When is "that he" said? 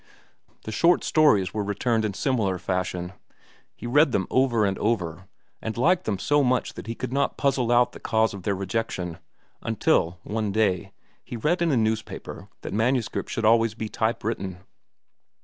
6.73-6.95